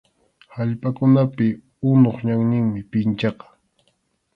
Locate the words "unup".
1.89-2.17